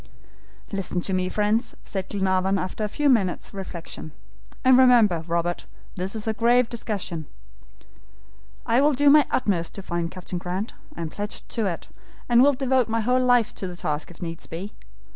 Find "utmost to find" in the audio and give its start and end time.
9.29-10.09